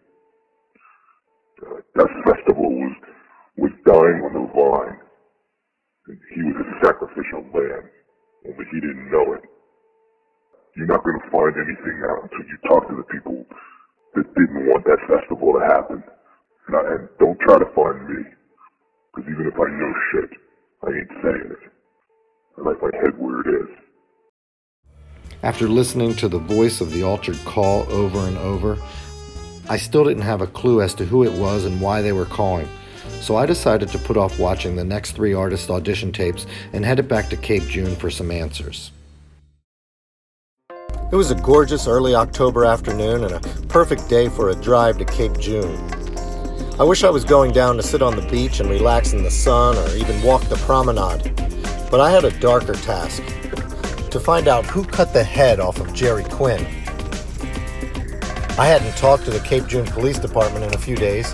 uh, 1.67 1.81
Death 1.97 2.15
Festival 2.27 2.71
was 2.71 2.95
was 3.59 3.73
dying 3.87 4.21
on 4.27 4.33
the 4.35 4.47
vine. 4.55 4.99
And 6.09 6.19
he 6.35 6.43
was 6.45 6.57
a 6.61 6.87
sacrificial 6.87 7.43
lamb, 7.55 7.87
only 8.47 8.67
he 8.73 8.81
didn't 8.81 9.11
know 9.11 9.35
it. 9.35 9.45
You're 10.77 10.87
not 10.91 11.05
going 11.05 11.21
to 11.21 11.31
find 11.31 11.55
anything 11.57 11.99
out 12.11 12.25
until 12.25 12.47
you 12.47 12.59
talk 12.69 12.89
to 12.89 12.97
the 12.97 13.09
people 13.13 13.45
that 14.15 14.27
didn't 14.35 14.67
want 14.69 14.85
that 14.87 15.01
festival 15.09 15.55
to 15.55 15.63
happen. 15.67 16.05
And, 16.69 16.77
I, 16.77 16.83
and 16.95 17.09
don't 17.21 17.39
try 17.41 17.59
to 17.59 17.71
find 17.75 18.09
me, 18.09 18.23
because 19.15 19.31
even 19.31 19.47
if 19.47 19.55
I 19.55 19.71
know 19.71 19.95
shit, 20.13 20.31
I 20.83 20.89
ain't 20.89 21.23
saying 21.23 21.51
it. 21.51 21.71
I 22.59 22.63
like 22.63 22.83
my 22.83 22.91
head 23.01 23.19
where 23.19 23.41
it 23.41 23.63
is. 23.63 23.77
After 25.43 25.69
listening 25.69 26.15
to 26.17 26.29
the 26.29 26.39
voice 26.39 26.81
of 26.81 26.93
the 26.93 27.03
altered 27.03 27.39
call 27.45 27.91
over 27.93 28.19
and 28.21 28.39
over, 28.39 28.79
I 29.69 29.77
still 29.77 30.05
didn't 30.05 30.23
have 30.23 30.41
a 30.41 30.47
clue 30.47 30.83
as 30.83 30.95
to 30.95 31.05
who 31.05 31.25
it 31.25 31.33
was 31.33 31.65
and 31.65 31.81
why 31.81 32.03
they 32.03 32.13
were 32.13 32.27
calling. 32.27 32.69
So 33.21 33.37
I 33.37 33.47
decided 33.47 33.89
to 33.91 33.99
put 33.99 34.17
off 34.17 34.39
watching 34.39 34.77
the 34.77 34.85
next 34.85 35.13
three 35.13 35.35
artist 35.35 35.71
audition 35.71 36.13
tapes 36.13 36.47
and 36.73 36.85
headed 36.85 37.09
back 37.09 37.29
to 37.31 37.37
Cape 37.37 37.65
June 37.65 37.95
for 37.97 38.11
some 38.11 38.31
answers. 38.31 38.91
It 41.13 41.17
was 41.17 41.31
a 41.31 41.37
gorgeous 41.37 41.87
early 41.87 42.15
October 42.15 42.65
afternoon 42.65 43.25
and 43.25 43.33
a 43.33 43.41
perfect 43.69 44.09
day 44.09 44.29
for 44.29 44.51
a 44.51 44.55
drive 44.55 44.99
to 44.99 45.05
Cape 45.05 45.39
June. 45.39 45.94
I 46.77 46.83
wish 46.83 47.05
I 47.05 47.11
was 47.11 47.25
going 47.25 47.53
down 47.53 47.77
to 47.77 47.85
sit 47.85 48.03
on 48.03 48.17
the 48.17 48.23
beach 48.23 48.59
and 48.59 48.69
relax 48.69 49.13
in 49.13 49.23
the 49.23 49.31
sun 49.31 49.77
or 49.77 49.97
even 49.97 50.21
walk 50.23 50.43
the 50.49 50.57
promenade, 50.57 51.33
but 51.89 52.01
I 52.01 52.11
had 52.11 52.25
a 52.25 52.33
darker 52.41 52.75
task 52.75 53.23
to 54.11 54.19
find 54.19 54.49
out 54.49 54.67
who 54.67 54.85
cut 54.85 55.13
the 55.13 55.23
head 55.23 55.61
off 55.61 55.79
of 55.79 55.95
Jerry 55.95 56.25
Quinn. 56.25 56.67
I 58.59 58.67
hadn't 58.67 58.97
talked 58.97 59.25
to 59.27 59.31
the 59.31 59.39
Cape 59.45 59.69
June 59.69 59.87
Police 59.87 60.19
Department 60.19 60.65
in 60.65 60.75
a 60.75 60.79
few 60.79 60.97
days. 60.97 61.33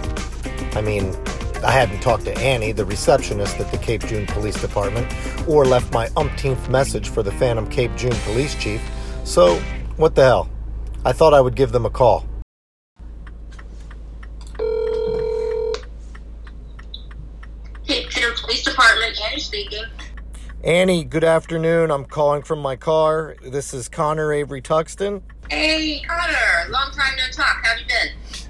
I 0.74 0.82
mean, 0.82 1.16
I 1.64 1.70
hadn't 1.70 2.00
talked 2.00 2.24
to 2.24 2.38
Annie, 2.38 2.72
the 2.72 2.84
receptionist 2.84 3.58
at 3.60 3.70
the 3.72 3.78
Cape 3.78 4.04
June 4.06 4.26
Police 4.26 4.60
Department, 4.60 5.10
or 5.48 5.64
left 5.64 5.90
my 5.90 6.10
umpteenth 6.18 6.68
message 6.68 7.08
for 7.08 7.22
the 7.22 7.32
Phantom 7.32 7.66
Cape 7.66 7.96
June 7.96 8.16
Police 8.24 8.54
Chief, 8.56 8.82
so 9.24 9.56
what 9.96 10.14
the 10.14 10.22
hell? 10.22 10.50
I 11.06 11.12
thought 11.12 11.32
I 11.32 11.40
would 11.40 11.56
give 11.56 11.72
them 11.72 11.86
a 11.86 11.90
call. 11.90 12.26
Cape 17.90 18.08
June 18.08 18.32
Police 18.36 18.62
Department, 18.62 19.18
Annie 19.28 19.39
speaking. 19.50 19.84
Annie, 20.62 21.02
good 21.02 21.24
afternoon. 21.24 21.90
I'm 21.90 22.04
calling 22.04 22.42
from 22.42 22.60
my 22.60 22.76
car. 22.76 23.34
This 23.42 23.74
is 23.74 23.88
Connor 23.88 24.32
Avery 24.32 24.62
Tuxton. 24.62 25.22
Hey, 25.50 26.00
Connor, 26.06 26.70
long 26.70 26.92
time 26.92 27.16
no 27.16 27.24
talk. 27.32 27.56
How 27.64 27.76
you 27.76 27.84
been? 27.84 28.46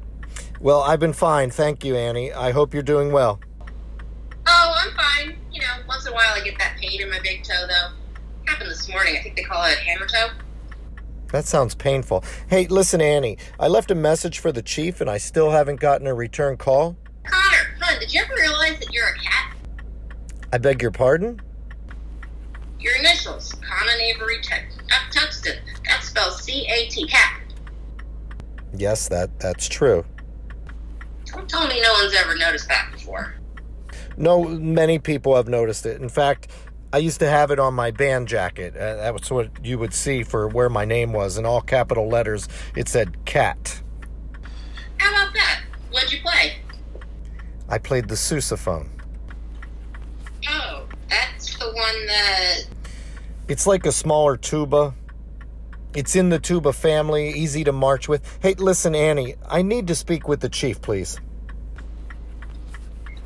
Well, 0.61 0.83
I've 0.83 1.00
been 1.00 1.14
fine, 1.14 1.49
thank 1.49 1.87
you, 1.87 1.97
Annie. 1.97 2.35
I 2.35 2.50
hope 2.50 2.75
you're 2.75 2.83
doing 2.83 3.12
well. 3.12 3.40
Oh, 4.47 4.75
I'm 4.76 4.95
fine. 4.95 5.38
You 5.50 5.62
know, 5.62 5.69
once 5.88 6.04
in 6.04 6.12
a 6.12 6.14
while 6.14 6.35
I 6.35 6.42
get 6.45 6.59
that 6.59 6.76
pain 6.78 7.00
in 7.00 7.09
my 7.09 7.21
big 7.21 7.45
toe, 7.45 7.66
though. 7.66 7.97
Happened 8.45 8.71
this 8.71 8.87
morning. 8.90 9.16
I 9.16 9.23
think 9.23 9.37
they 9.37 9.42
call 9.42 9.64
it 9.64 9.78
hammer 9.78 10.07
toe. 10.07 10.28
That 11.33 11.47
sounds 11.47 11.75
painful. 11.75 12.25
Hey, 12.50 12.66
listen, 12.66 13.00
Annie, 13.00 13.38
I 13.59 13.69
left 13.69 13.90
a 13.90 13.95
message 13.95 14.38
for 14.38 14.52
the 14.52 14.61
chief 14.61 15.00
and 15.00 15.09
I 15.09 15.16
still 15.16 15.50
haven't 15.50 15.80
gotten 15.80 16.07
a 16.07 16.12
return 16.12 16.59
call. 16.59 16.99
Connor, 17.25 17.76
hun, 17.80 17.99
did 18.00 18.12
you 18.12 18.21
ever 18.21 18.35
realize 18.35 18.78
that 18.80 18.92
you're 18.92 19.07
a? 19.07 19.30
I 20.52 20.59
beg 20.59 20.83
your 20.83 20.90
pardon? 20.90 21.40
Your 22.78 22.97
initials, 22.97 23.54
Connor 23.54 23.92
Avery 23.92 24.38
Tux- 24.38 24.78
Tuxton. 25.12 25.59
That 25.87 26.02
spells 26.02 26.42
C-A-T, 26.42 27.07
cat. 27.07 27.40
Yes, 28.75 29.09
that 29.09 29.38
that's 29.40 29.69
true. 29.69 30.04
Don't 31.26 31.49
tell 31.49 31.66
me 31.69 31.80
no 31.80 31.92
one's 31.92 32.14
ever 32.14 32.37
noticed 32.37 32.69
that 32.69 32.90
before. 32.92 33.35
No, 34.16 34.45
many 34.45 34.99
people 34.99 35.37
have 35.37 35.49
noticed 35.49 35.87
it. 35.87 36.00
In 36.00 36.09
fact, 36.09 36.49
I 36.92 36.99
used 36.99 37.21
to 37.21 37.28
have 37.28 37.50
it 37.50 37.59
on 37.59 37.75
my 37.75 37.90
band 37.90 38.28
jacket. 38.28 38.76
Uh, 38.76 38.97
that 38.97 39.12
was 39.12 39.30
what 39.30 39.64
you 39.64 39.78
would 39.78 39.95
see 39.95 40.23
for 40.25 40.49
where 40.49 40.69
my 40.69 40.85
name 40.85 41.12
was. 41.12 41.37
In 41.38 41.47
all 41.47 41.61
capital 41.61 42.09
letters, 42.09 42.49
it 42.76 42.88
said 42.88 43.25
cat. 43.25 43.80
How 44.99 45.11
about 45.11 45.35
that? 45.35 45.62
What'd 45.90 46.12
you 46.12 46.21
play? 46.23 46.57
I 47.69 47.78
played 47.78 48.09
the 48.09 48.16
sousaphone. 48.16 48.88
The 51.61 51.67
one 51.67 52.07
that... 52.07 52.64
It's 53.47 53.67
like 53.67 53.85
a 53.85 53.93
smaller 53.93 54.38
tuba. 54.38 54.95
It's 55.95 56.17
in 56.17 56.31
the 56.31 56.38
tuba 56.38 56.73
family, 56.73 57.31
easy 57.31 57.64
to 57.64 57.73
march 57.73 58.09
with. 58.09 58.38
Hey, 58.40 58.55
listen, 58.55 58.95
Annie, 58.95 59.35
I 59.47 59.61
need 59.61 59.87
to 59.88 59.95
speak 59.95 60.26
with 60.26 60.40
the 60.40 60.49
chief, 60.49 60.81
please. 60.81 61.21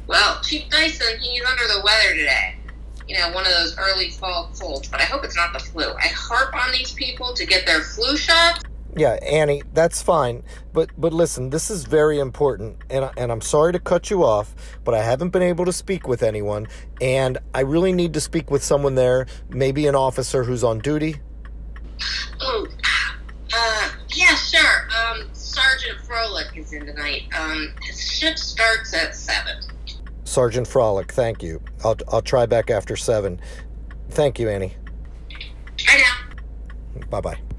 Well, 0.08 0.40
Chief 0.42 0.68
Dyson, 0.68 1.18
he's 1.20 1.44
under 1.44 1.62
the 1.68 1.80
weather 1.84 2.14
today. 2.14 2.56
You 3.06 3.18
know, 3.18 3.30
one 3.32 3.46
of 3.46 3.52
those 3.52 3.76
early 3.78 4.10
fall 4.10 4.50
colds, 4.58 4.88
but 4.88 5.00
I 5.00 5.04
hope 5.04 5.24
it's 5.24 5.36
not 5.36 5.52
the 5.52 5.60
flu. 5.60 5.92
I 5.92 6.08
harp 6.08 6.54
on 6.54 6.72
these 6.72 6.92
people 6.92 7.34
to 7.34 7.46
get 7.46 7.66
their 7.66 7.82
flu 7.82 8.16
shots. 8.16 8.62
Yeah, 8.96 9.18
Annie, 9.22 9.62
that's 9.72 10.02
fine. 10.02 10.44
But 10.72 10.90
but 10.96 11.12
listen, 11.12 11.50
this 11.50 11.70
is 11.70 11.84
very 11.84 12.18
important, 12.20 12.78
and 12.90 13.10
and 13.16 13.32
I'm 13.32 13.40
sorry 13.40 13.72
to 13.72 13.80
cut 13.80 14.10
you 14.10 14.24
off, 14.24 14.54
but 14.84 14.94
I 14.94 15.02
haven't 15.02 15.30
been 15.30 15.42
able 15.42 15.64
to 15.64 15.72
speak 15.72 16.06
with 16.06 16.22
anyone, 16.22 16.68
and 17.00 17.38
I 17.54 17.60
really 17.60 17.92
need 17.92 18.14
to 18.14 18.20
speak 18.20 18.50
with 18.50 18.62
someone 18.62 18.94
there, 18.94 19.26
maybe 19.50 19.86
an 19.86 19.96
officer 19.96 20.44
who's 20.44 20.62
on 20.62 20.78
duty. 20.78 21.16
Oh, 22.40 22.66
uh, 23.52 23.90
yeah, 24.10 24.34
sure. 24.36 24.88
Um, 24.96 25.28
Sergeant 25.32 25.98
Froelich 26.00 26.56
is 26.56 26.72
in 26.72 26.86
tonight. 26.86 27.22
Um, 27.38 27.74
his 27.82 28.00
shift 28.00 28.38
starts 28.38 28.94
at 28.94 29.14
7. 29.14 29.56
Sergeant 30.24 30.66
Froelich, 30.66 31.10
thank 31.10 31.42
you. 31.42 31.60
I'll 31.84 31.96
I'll 32.08 32.22
try 32.22 32.46
back 32.46 32.70
after 32.70 32.96
seven. 32.96 33.40
Thank 34.10 34.38
you, 34.38 34.48
Annie. 34.48 34.74
I 35.88 35.98
know. 35.98 37.06
Bye 37.10 37.20
bye. 37.20 37.53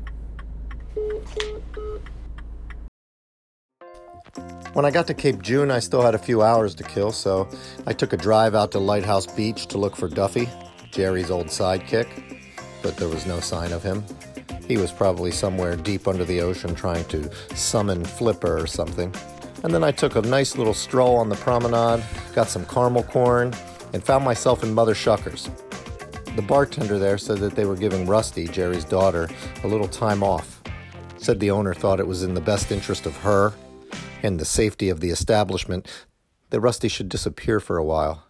When 4.73 4.83
I 4.83 4.91
got 4.91 5.07
to 5.07 5.13
Cape 5.13 5.41
June, 5.41 5.71
I 5.71 5.79
still 5.79 6.01
had 6.01 6.15
a 6.15 6.19
few 6.19 6.41
hours 6.41 6.75
to 6.75 6.83
kill, 6.83 7.13
so 7.13 7.47
I 7.87 7.93
took 7.93 8.11
a 8.11 8.17
drive 8.17 8.55
out 8.55 8.71
to 8.73 8.79
Lighthouse 8.79 9.25
Beach 9.25 9.67
to 9.67 9.77
look 9.77 9.95
for 9.95 10.09
Duffy, 10.09 10.49
Jerry's 10.91 11.31
old 11.31 11.47
sidekick, 11.47 12.41
but 12.83 12.97
there 12.97 13.07
was 13.07 13.25
no 13.25 13.39
sign 13.39 13.71
of 13.71 13.83
him. 13.83 14.03
He 14.67 14.77
was 14.77 14.91
probably 14.91 15.31
somewhere 15.31 15.75
deep 15.75 16.07
under 16.07 16.25
the 16.25 16.41
ocean 16.41 16.75
trying 16.75 17.05
to 17.05 17.31
summon 17.55 18.03
Flipper 18.03 18.59
or 18.59 18.67
something. 18.67 19.13
And 19.63 19.73
then 19.73 19.83
I 19.83 19.91
took 19.91 20.15
a 20.15 20.21
nice 20.21 20.57
little 20.57 20.73
stroll 20.73 21.17
on 21.17 21.29
the 21.29 21.35
promenade, 21.37 22.03
got 22.33 22.49
some 22.49 22.65
caramel 22.65 23.03
corn, 23.03 23.53
and 23.93 24.03
found 24.03 24.25
myself 24.25 24.61
in 24.63 24.73
Mother 24.73 24.93
Shuckers. 24.93 25.49
The 26.35 26.41
bartender 26.41 26.99
there 26.99 27.17
said 27.17 27.37
that 27.37 27.55
they 27.55 27.65
were 27.65 27.77
giving 27.77 28.05
Rusty, 28.07 28.47
Jerry's 28.47 28.83
daughter, 28.83 29.29
a 29.63 29.67
little 29.67 29.87
time 29.87 30.21
off. 30.21 30.54
Said 31.25 31.39
the 31.39 31.49
owner 31.49 31.73
thought 31.73 31.99
it 31.99 32.05
was 32.05 32.21
in 32.21 32.35
the 32.35 32.39
best 32.39 32.71
interest 32.71 33.07
of 33.07 33.17
her 33.17 33.55
and 34.21 34.39
the 34.39 34.45
safety 34.45 34.89
of 34.89 34.99
the 34.99 35.09
establishment 35.09 36.05
that 36.51 36.59
Rusty 36.59 36.87
should 36.87 37.09
disappear 37.09 37.59
for 37.59 37.79
a 37.79 37.83
while. 37.83 38.25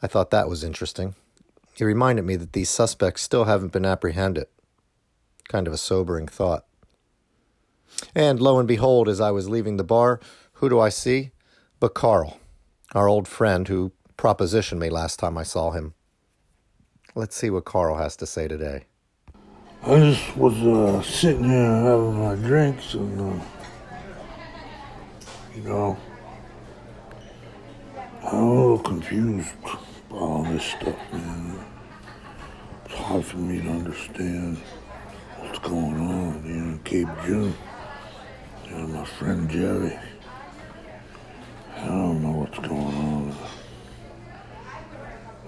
I 0.00 0.06
thought 0.06 0.30
that 0.30 0.48
was 0.48 0.62
interesting. 0.62 1.16
It 1.76 1.84
reminded 1.84 2.24
me 2.24 2.36
that 2.36 2.52
these 2.52 2.68
suspects 2.68 3.22
still 3.22 3.46
haven't 3.46 3.72
been 3.72 3.84
apprehended. 3.84 4.46
Kind 5.48 5.66
of 5.66 5.72
a 5.72 5.76
sobering 5.76 6.28
thought. 6.28 6.66
And 8.14 8.38
lo 8.40 8.60
and 8.60 8.68
behold, 8.68 9.08
as 9.08 9.20
I 9.20 9.32
was 9.32 9.48
leaving 9.48 9.76
the 9.76 9.82
bar, 9.82 10.20
who 10.52 10.68
do 10.68 10.78
I 10.78 10.88
see? 10.88 11.32
But 11.80 11.94
Carl, 11.94 12.38
our 12.94 13.08
old 13.08 13.26
friend 13.26 13.66
who 13.66 13.90
propositioned 14.16 14.78
me 14.78 14.88
last 14.88 15.18
time 15.18 15.36
I 15.36 15.42
saw 15.42 15.72
him. 15.72 15.94
Let's 17.16 17.34
see 17.34 17.50
what 17.50 17.64
Carl 17.64 17.96
has 17.96 18.14
to 18.18 18.24
say 18.24 18.46
today. 18.46 18.84
I 19.80 19.96
just 20.00 20.36
was 20.36 20.54
uh, 20.54 21.00
sitting 21.02 21.44
here 21.44 21.64
having 21.64 22.18
my 22.18 22.34
drinks 22.34 22.94
and, 22.94 23.20
uh, 23.20 23.44
you 25.54 25.62
know, 25.62 25.96
I'm 28.24 28.42
a 28.42 28.60
little 28.60 28.78
confused 28.80 29.48
by 30.10 30.16
all 30.16 30.42
this 30.42 30.64
stuff, 30.64 30.96
man. 31.12 31.64
It's 32.84 32.94
hard 32.94 33.24
for 33.24 33.36
me 33.36 33.62
to 33.62 33.68
understand 33.68 34.58
what's 35.38 35.60
going 35.60 35.96
on 35.96 36.42
here 36.42 36.54
in 36.54 36.80
Cape 36.80 37.08
June. 37.24 37.54
You 38.64 38.70
know, 38.72 38.86
my 38.88 39.04
friend 39.04 39.48
Jerry. 39.48 39.96
I 41.76 41.86
don't 41.86 42.20
know 42.20 42.32
what's 42.32 42.58
going 42.58 42.74
on. 42.74 43.36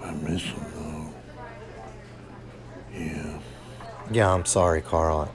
I 0.01 0.11
miss 0.13 0.41
him, 0.41 0.65
though. 0.73 1.13
Yeah. 2.97 3.39
Yeah, 4.11 4.33
I'm 4.33 4.45
sorry, 4.45 4.81
Carl. 4.81 5.33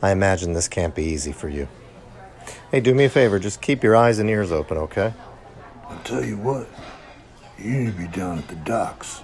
I 0.00 0.12
imagine 0.12 0.54
this 0.54 0.66
can't 0.66 0.94
be 0.94 1.04
easy 1.04 1.32
for 1.32 1.50
you. 1.50 1.68
Hey, 2.70 2.80
do 2.80 2.94
me 2.94 3.04
a 3.04 3.10
favor, 3.10 3.38
just 3.38 3.60
keep 3.60 3.82
your 3.82 3.94
eyes 3.96 4.18
and 4.18 4.30
ears 4.30 4.50
open, 4.50 4.78
okay? 4.78 5.12
I'll 5.86 5.98
tell 6.04 6.24
you 6.24 6.38
what, 6.38 6.68
you 7.58 7.70
need 7.70 7.92
to 7.92 7.98
be 7.98 8.06
down 8.08 8.38
at 8.38 8.48
the 8.48 8.56
docks. 8.56 9.20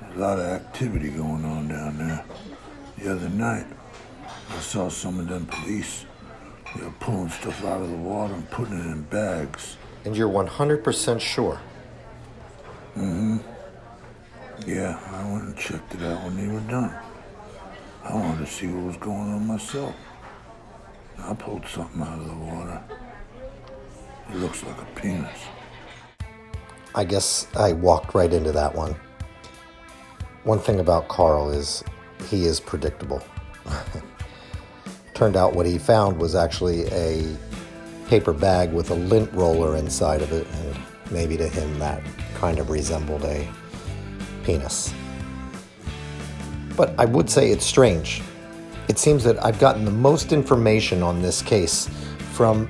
There's 0.00 0.16
a 0.16 0.18
lot 0.20 0.38
of 0.38 0.46
activity 0.46 1.08
going 1.08 1.44
on 1.44 1.66
down 1.66 1.98
there. 1.98 2.24
The 2.98 3.12
other 3.12 3.28
night, 3.28 3.66
I 4.50 4.58
saw 4.60 4.88
some 4.88 5.18
of 5.18 5.26
them 5.28 5.46
police 5.46 6.06
You're 6.76 6.90
pulling 7.00 7.30
stuff 7.30 7.64
out 7.64 7.80
of 7.80 7.90
the 7.90 7.96
water 7.96 8.34
and 8.34 8.48
putting 8.50 8.78
it 8.78 8.86
in 8.86 9.02
bags. 9.02 9.76
And 10.04 10.16
you're 10.16 10.28
100% 10.28 11.20
sure? 11.20 11.60
Mm-hmm. 12.96 13.38
Yeah, 14.66 14.98
I 15.12 15.32
went 15.32 15.44
and 15.44 15.56
checked 15.56 15.94
it 15.94 16.02
out 16.02 16.22
when 16.24 16.36
they 16.36 16.48
were 16.52 16.60
done. 16.60 16.94
I 18.08 18.14
wanted 18.14 18.46
to 18.46 18.52
see 18.52 18.68
what 18.68 18.84
was 18.84 18.96
going 18.98 19.32
on 19.32 19.46
myself. 19.48 19.94
I 21.18 21.34
pulled 21.34 21.66
something 21.66 22.00
out 22.00 22.20
of 22.20 22.26
the 22.26 22.34
water. 22.34 22.80
It 24.30 24.36
looks 24.36 24.62
like 24.62 24.80
a 24.80 24.84
penis. 24.94 25.38
I 26.94 27.04
guess 27.04 27.48
I 27.56 27.72
walked 27.72 28.14
right 28.14 28.32
into 28.32 28.52
that 28.52 28.72
one. 28.72 28.94
One 30.44 30.60
thing 30.60 30.78
about 30.78 31.08
Carl 31.08 31.50
is 31.50 31.82
he 32.28 32.44
is 32.44 32.60
predictable. 32.60 33.22
Turned 35.14 35.36
out 35.36 35.54
what 35.54 35.66
he 35.66 35.76
found 35.76 36.16
was 36.16 36.36
actually 36.36 36.86
a 36.92 37.36
paper 38.06 38.32
bag 38.32 38.72
with 38.72 38.90
a 38.90 38.94
lint 38.94 39.32
roller 39.32 39.76
inside 39.76 40.22
of 40.22 40.30
it, 40.30 40.46
and 40.46 40.76
maybe 41.10 41.36
to 41.38 41.48
him 41.48 41.76
that 41.80 42.04
kind 42.34 42.60
of 42.60 42.70
resembled 42.70 43.24
a 43.24 43.48
penis. 44.44 44.94
But 46.76 46.94
I 46.98 47.04
would 47.04 47.30
say 47.30 47.50
it's 47.50 47.64
strange. 47.64 48.22
It 48.88 48.98
seems 48.98 49.24
that 49.24 49.42
I've 49.44 49.58
gotten 49.58 49.84
the 49.84 49.90
most 49.90 50.32
information 50.32 51.02
on 51.02 51.22
this 51.22 51.42
case 51.42 51.88
from 52.32 52.68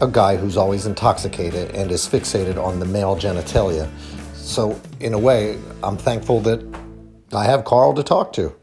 a 0.00 0.08
guy 0.08 0.36
who's 0.36 0.56
always 0.56 0.86
intoxicated 0.86 1.74
and 1.74 1.90
is 1.90 2.06
fixated 2.06 2.62
on 2.62 2.80
the 2.80 2.86
male 2.86 3.16
genitalia. 3.16 3.88
So, 4.34 4.80
in 5.00 5.12
a 5.14 5.18
way, 5.18 5.58
I'm 5.82 5.96
thankful 5.96 6.40
that 6.40 6.64
I 7.32 7.44
have 7.44 7.64
Carl 7.64 7.94
to 7.94 8.02
talk 8.02 8.32
to. 8.34 8.54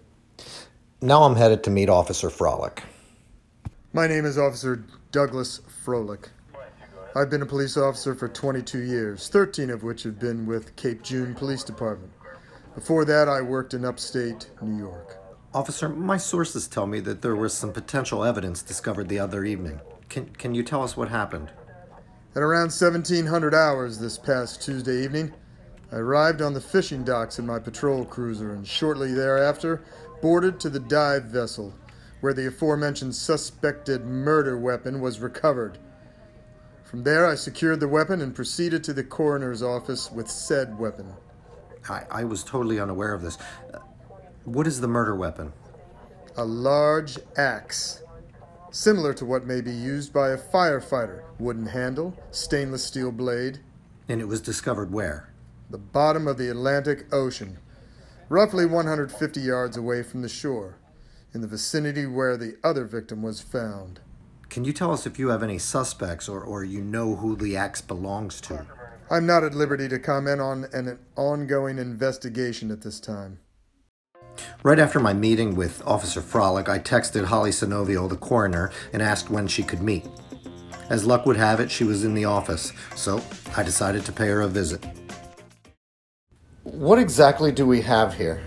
Now 1.01 1.23
I'm 1.23 1.35
headed 1.35 1.63
to 1.65 1.69
meet 1.69 1.89
Officer 1.89 2.29
Froelich. 2.29 2.79
My 3.93 4.07
name 4.07 4.25
is 4.25 4.37
Officer 4.37 4.83
Douglas 5.11 5.61
Froelich. 5.85 6.27
I've 7.15 7.29
been 7.29 7.41
a 7.41 7.45
police 7.45 7.77
officer 7.77 8.13
for 8.13 8.27
22 8.27 8.79
years, 8.79 9.29
13 9.29 9.69
of 9.69 9.83
which 9.83 10.03
have 10.03 10.19
been 10.19 10.45
with 10.45 10.75
Cape 10.75 11.01
June 11.01 11.33
Police 11.33 11.63
Department. 11.63 12.11
Before 12.77 13.05
that, 13.05 13.27
I 13.27 13.41
worked 13.41 13.73
in 13.73 13.83
upstate 13.83 14.51
New 14.61 14.77
York. 14.77 15.17
Officer, 15.51 15.89
my 15.89 16.17
sources 16.17 16.67
tell 16.67 16.85
me 16.85 16.99
that 16.99 17.23
there 17.23 17.35
was 17.35 17.51
some 17.51 17.73
potential 17.73 18.23
evidence 18.23 18.61
discovered 18.61 19.09
the 19.09 19.17
other 19.17 19.45
evening. 19.45 19.81
Can, 20.09 20.27
can 20.35 20.53
you 20.53 20.61
tell 20.61 20.83
us 20.83 20.95
what 20.95 21.09
happened? 21.09 21.49
At 22.35 22.43
around 22.43 22.69
1700 22.69 23.55
hours 23.55 23.97
this 23.97 24.19
past 24.19 24.61
Tuesday 24.61 25.03
evening, 25.03 25.33
I 25.91 25.95
arrived 25.95 26.43
on 26.43 26.53
the 26.53 26.61
fishing 26.61 27.03
docks 27.03 27.39
in 27.39 27.47
my 27.47 27.57
patrol 27.57 28.05
cruiser 28.05 28.53
and 28.53 28.67
shortly 28.67 29.11
thereafter 29.11 29.83
boarded 30.21 30.59
to 30.59 30.69
the 30.69 30.79
dive 30.79 31.23
vessel 31.23 31.73
where 32.21 32.35
the 32.35 32.45
aforementioned 32.45 33.15
suspected 33.15 34.05
murder 34.05 34.55
weapon 34.55 35.01
was 35.01 35.19
recovered. 35.19 35.79
From 36.83 37.01
there, 37.01 37.25
I 37.25 37.33
secured 37.33 37.79
the 37.79 37.87
weapon 37.87 38.21
and 38.21 38.35
proceeded 38.35 38.83
to 38.83 38.93
the 38.93 39.03
coroner's 39.03 39.63
office 39.63 40.11
with 40.11 40.29
said 40.29 40.77
weapon. 40.77 41.11
I, 41.89 42.03
I 42.09 42.23
was 42.23 42.43
totally 42.43 42.79
unaware 42.79 43.13
of 43.13 43.21
this. 43.21 43.37
Uh, 43.73 43.79
what 44.45 44.67
is 44.67 44.81
the 44.81 44.87
murder 44.87 45.15
weapon? 45.15 45.53
A 46.37 46.45
large 46.45 47.17
axe, 47.37 48.03
similar 48.71 49.13
to 49.15 49.25
what 49.25 49.45
may 49.45 49.61
be 49.61 49.71
used 49.71 50.13
by 50.13 50.29
a 50.29 50.37
firefighter. 50.37 51.23
Wooden 51.39 51.67
handle, 51.67 52.17
stainless 52.31 52.83
steel 52.83 53.11
blade. 53.11 53.59
And 54.07 54.21
it 54.21 54.27
was 54.27 54.41
discovered 54.41 54.91
where? 54.91 55.33
The 55.69 55.77
bottom 55.77 56.27
of 56.27 56.37
the 56.37 56.49
Atlantic 56.49 57.13
Ocean, 57.13 57.57
roughly 58.29 58.65
150 58.65 59.39
yards 59.39 59.75
away 59.75 60.03
from 60.03 60.21
the 60.21 60.29
shore, 60.29 60.77
in 61.33 61.41
the 61.41 61.47
vicinity 61.47 62.05
where 62.05 62.37
the 62.37 62.57
other 62.63 62.85
victim 62.85 63.21
was 63.21 63.41
found. 63.41 63.99
Can 64.49 64.63
you 64.63 64.71
tell 64.71 64.93
us 64.93 65.05
if 65.05 65.19
you 65.19 65.27
have 65.29 65.43
any 65.43 65.57
suspects 65.57 66.29
or, 66.29 66.41
or 66.41 66.63
you 66.63 66.81
know 66.81 67.15
who 67.15 67.35
the 67.35 67.57
axe 67.57 67.81
belongs 67.81 68.39
to? 68.41 68.65
I'm 69.09 69.25
not 69.25 69.43
at 69.43 69.55
liberty 69.55 69.87
to 69.87 69.99
comment 69.99 70.41
on 70.41 70.65
an 70.73 70.99
ongoing 71.15 71.77
investigation 71.77 72.71
at 72.71 72.81
this 72.81 72.99
time. 72.99 73.39
Right 74.63 74.79
after 74.79 74.99
my 74.99 75.13
meeting 75.13 75.55
with 75.55 75.81
Officer 75.87 76.21
Froelich, 76.21 76.67
I 76.67 76.79
texted 76.79 77.25
Holly 77.25 77.51
Sinovio, 77.51 78.09
the 78.09 78.17
coroner, 78.17 78.69
and 78.91 79.01
asked 79.01 79.29
when 79.29 79.47
she 79.47 79.63
could 79.63 79.81
meet. 79.81 80.05
As 80.89 81.05
luck 81.05 81.25
would 81.25 81.37
have 81.37 81.59
it, 81.59 81.71
she 81.71 81.85
was 81.85 82.03
in 82.03 82.13
the 82.13 82.25
office, 82.25 82.73
so 82.95 83.21
I 83.55 83.63
decided 83.63 84.03
to 84.05 84.11
pay 84.11 84.27
her 84.27 84.41
a 84.41 84.47
visit. 84.47 84.85
What 86.63 86.99
exactly 86.99 87.51
do 87.51 87.65
we 87.65 87.81
have 87.81 88.13
here? 88.13 88.43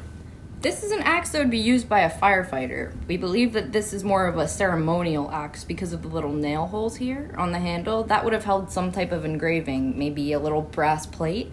This 0.62 0.82
is 0.82 0.92
an 0.92 1.00
axe 1.00 1.30
that 1.30 1.38
would 1.38 1.50
be 1.50 1.56
used 1.56 1.88
by 1.88 2.00
a 2.00 2.10
firefighter. 2.10 2.92
We 3.08 3.16
believe 3.16 3.54
that 3.54 3.72
this 3.72 3.94
is 3.94 4.04
more 4.04 4.26
of 4.26 4.36
a 4.36 4.46
ceremonial 4.46 5.30
axe 5.30 5.64
because 5.64 5.94
of 5.94 6.02
the 6.02 6.08
little 6.08 6.34
nail 6.34 6.66
holes 6.66 6.96
here 6.96 7.34
on 7.38 7.52
the 7.52 7.58
handle. 7.58 8.04
That 8.04 8.24
would 8.24 8.34
have 8.34 8.44
held 8.44 8.70
some 8.70 8.92
type 8.92 9.10
of 9.10 9.24
engraving, 9.24 9.98
maybe 9.98 10.34
a 10.34 10.38
little 10.38 10.60
brass 10.60 11.06
plate. 11.06 11.50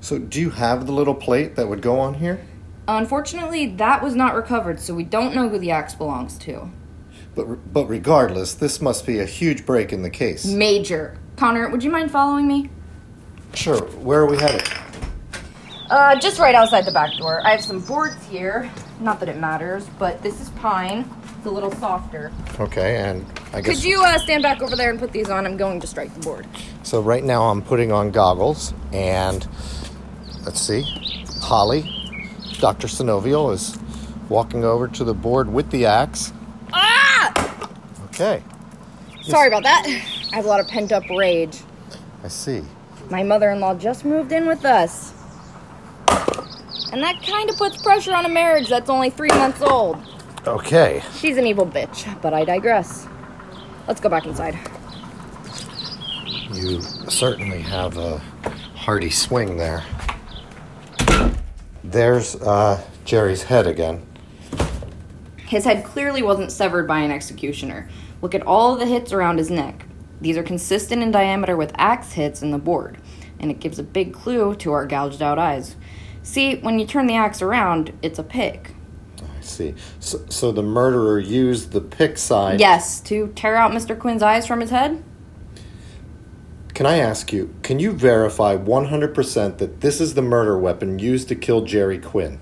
So, 0.00 0.18
do 0.18 0.40
you 0.40 0.48
have 0.48 0.86
the 0.86 0.92
little 0.92 1.14
plate 1.14 1.56
that 1.56 1.68
would 1.68 1.82
go 1.82 2.00
on 2.00 2.14
here? 2.14 2.40
Unfortunately, 2.86 3.66
that 3.76 4.02
was 4.02 4.14
not 4.14 4.34
recovered, 4.34 4.80
so 4.80 4.94
we 4.94 5.04
don't 5.04 5.34
know 5.34 5.50
who 5.50 5.58
the 5.58 5.70
axe 5.70 5.94
belongs 5.94 6.38
to. 6.38 6.70
But, 7.34 7.70
but 7.70 7.84
regardless, 7.84 8.54
this 8.54 8.80
must 8.80 9.04
be 9.04 9.18
a 9.18 9.26
huge 9.26 9.66
break 9.66 9.92
in 9.92 10.00
the 10.00 10.08
case. 10.08 10.46
Major. 10.46 11.18
Connor, 11.36 11.68
would 11.68 11.84
you 11.84 11.90
mind 11.90 12.10
following 12.10 12.48
me? 12.48 12.70
Sure. 13.52 13.82
Where 13.82 14.20
are 14.20 14.26
we 14.26 14.38
headed? 14.38 14.66
Uh, 15.90 16.18
just 16.20 16.38
right 16.38 16.54
outside 16.54 16.84
the 16.84 16.92
back 16.92 17.16
door. 17.16 17.40
I 17.46 17.50
have 17.52 17.64
some 17.64 17.80
boards 17.80 18.22
here. 18.26 18.70
Not 19.00 19.20
that 19.20 19.28
it 19.28 19.38
matters, 19.38 19.86
but 19.98 20.22
this 20.22 20.40
is 20.40 20.50
pine. 20.50 21.08
It's 21.36 21.46
a 21.46 21.50
little 21.50 21.72
softer. 21.72 22.30
Okay, 22.60 22.96
and 22.96 23.24
I 23.54 23.60
guess. 23.60 23.76
Could 23.76 23.84
you 23.84 24.02
uh, 24.02 24.18
stand 24.18 24.42
back 24.42 24.60
over 24.60 24.76
there 24.76 24.90
and 24.90 24.98
put 24.98 25.12
these 25.12 25.30
on? 25.30 25.46
I'm 25.46 25.56
going 25.56 25.80
to 25.80 25.86
strike 25.86 26.12
the 26.14 26.20
board. 26.20 26.46
So 26.82 27.00
right 27.00 27.24
now 27.24 27.44
I'm 27.44 27.62
putting 27.62 27.90
on 27.90 28.10
goggles, 28.10 28.74
and 28.92 29.46
let's 30.44 30.60
see, 30.60 30.82
Holly, 31.40 31.90
Dr. 32.58 32.86
Sinovio 32.86 33.52
is 33.54 33.78
walking 34.28 34.64
over 34.64 34.88
to 34.88 35.04
the 35.04 35.14
board 35.14 35.50
with 35.50 35.70
the 35.70 35.86
axe. 35.86 36.32
Ah! 36.72 37.68
Okay. 38.06 38.42
Sorry 39.22 39.48
about 39.48 39.62
that. 39.62 39.84
I 39.86 40.36
have 40.36 40.44
a 40.44 40.48
lot 40.48 40.60
of 40.60 40.68
pent 40.68 40.92
up 40.92 41.04
rage. 41.08 41.60
I 42.24 42.28
see. 42.28 42.62
My 43.10 43.22
mother 43.22 43.50
in 43.50 43.60
law 43.60 43.74
just 43.74 44.04
moved 44.04 44.32
in 44.32 44.46
with 44.46 44.64
us. 44.64 45.14
And 46.92 47.02
that 47.02 47.22
kind 47.22 47.50
of 47.50 47.56
puts 47.56 47.80
pressure 47.82 48.14
on 48.14 48.24
a 48.24 48.28
marriage 48.28 48.68
that's 48.68 48.88
only 48.88 49.10
three 49.10 49.28
months 49.28 49.60
old. 49.60 49.98
Okay. 50.46 51.02
She's 51.18 51.36
an 51.36 51.46
evil 51.46 51.66
bitch, 51.66 52.20
but 52.22 52.32
I 52.32 52.44
digress. 52.44 53.06
Let's 53.86 54.00
go 54.00 54.08
back 54.08 54.26
inside. 54.26 54.58
You 56.52 56.80
certainly 57.08 57.60
have 57.60 57.98
a 57.98 58.18
hearty 58.74 59.10
swing 59.10 59.56
there. 59.56 59.84
There's 61.84 62.36
uh, 62.36 62.82
Jerry's 63.04 63.42
head 63.42 63.66
again. 63.66 64.06
His 65.36 65.64
head 65.64 65.84
clearly 65.84 66.22
wasn't 66.22 66.52
severed 66.52 66.86
by 66.86 67.00
an 67.00 67.10
executioner. 67.10 67.88
Look 68.20 68.34
at 68.34 68.42
all 68.42 68.76
the 68.76 68.86
hits 68.86 69.12
around 69.12 69.38
his 69.38 69.50
neck. 69.50 69.86
These 70.20 70.36
are 70.36 70.42
consistent 70.42 71.02
in 71.02 71.10
diameter 71.10 71.56
with 71.56 71.72
axe 71.76 72.12
hits 72.12 72.42
in 72.42 72.50
the 72.50 72.58
board, 72.58 72.98
and 73.38 73.50
it 73.50 73.60
gives 73.60 73.78
a 73.78 73.82
big 73.82 74.12
clue 74.12 74.54
to 74.56 74.72
our 74.72 74.86
gouged 74.86 75.22
out 75.22 75.38
eyes. 75.38 75.76
See, 76.28 76.56
when 76.56 76.78
you 76.78 76.86
turn 76.86 77.06
the 77.06 77.14
axe 77.14 77.40
around, 77.40 77.98
it's 78.02 78.18
a 78.18 78.22
pick. 78.22 78.74
I 79.18 79.40
see. 79.40 79.74
So, 79.98 80.26
so 80.28 80.52
the 80.52 80.62
murderer 80.62 81.18
used 81.18 81.72
the 81.72 81.80
pick 81.80 82.18
side. 82.18 82.60
Yes, 82.60 83.00
to 83.00 83.28
tear 83.28 83.56
out 83.56 83.72
Mr. 83.72 83.98
Quinn's 83.98 84.22
eyes 84.22 84.46
from 84.46 84.60
his 84.60 84.68
head? 84.68 85.02
Can 86.74 86.84
I 86.84 86.98
ask 86.98 87.32
you, 87.32 87.54
can 87.62 87.78
you 87.78 87.92
verify 87.92 88.58
100% 88.58 89.56
that 89.56 89.80
this 89.80 90.02
is 90.02 90.12
the 90.12 90.20
murder 90.20 90.58
weapon 90.58 90.98
used 90.98 91.28
to 91.28 91.34
kill 91.34 91.62
Jerry 91.62 91.98
Quinn? 91.98 92.38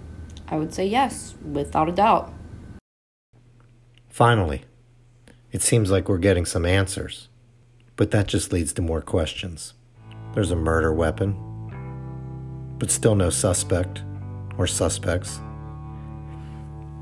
I 0.49 0.57
would 0.57 0.75
say 0.75 0.85
yes, 0.85 1.37
without 1.45 1.89
a 1.89 1.93
doubt. 1.93 2.35
Finally, 4.09 4.65
it 5.53 5.63
seems 5.63 5.93
like 5.93 6.09
we're 6.09 6.19
getting 6.19 6.45
some 6.45 6.67
answers. 6.67 7.29
But 7.95 8.11
that 8.11 8.27
just 8.27 8.53
leads 8.53 8.73
to 8.73 8.83
more 8.83 9.01
questions. 9.01 9.75
There's 10.35 10.51
a 10.51 10.57
murder 10.57 10.93
weapon, 10.93 11.56
but 12.79 12.91
still 12.91 13.15
no 13.15 13.31
suspect 13.31 14.03
or 14.59 14.67
suspects. 14.67 15.41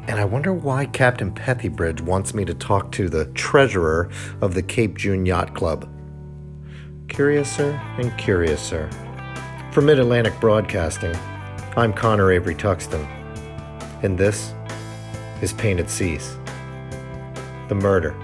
And 0.07 0.21
I 0.21 0.25
wonder 0.25 0.53
why 0.53 0.87
Captain 0.87 1.33
Pethybridge 1.33 2.03
wants 2.03 2.35
me 2.35 2.45
to 2.45 2.55
talk 2.55 2.93
to 2.93 3.09
the 3.09 3.27
treasurer 3.27 4.11
of 4.43 4.55
the 4.55 4.63
Cape 4.63 4.99
June 4.99 5.25
Yacht 5.25 5.55
Club. 5.55 5.89
Curiouser 7.09 7.81
and 7.99 8.17
curiouser. 8.19 8.91
For 9.73 9.81
Mid 9.81 9.99
Atlantic 9.99 10.39
Broadcasting, 10.41 11.17
I'm 11.77 11.93
Connor 11.93 12.31
Avery 12.33 12.55
Tuxton, 12.55 13.05
and 14.03 14.17
this 14.17 14.55
is 15.41 15.53
Painted 15.55 15.91
Seas 15.91 16.37
The 17.69 17.75
Murder 17.75 18.15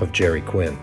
of 0.00 0.12
Jerry 0.12 0.40
Quinn. 0.40 0.78